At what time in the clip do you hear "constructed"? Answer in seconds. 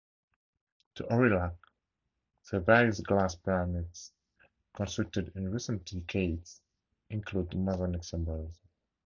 4.73-5.31